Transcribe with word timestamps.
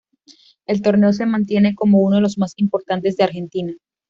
El 0.65 0.81
torneo 0.81 1.13
se 1.13 1.27
mantiene 1.27 1.75
como 1.75 1.99
uno 2.01 2.15
de 2.15 2.23
los 2.23 2.39
más 2.39 2.53
importantes 2.57 3.17
de 3.17 3.23
Argentina. 3.25 3.77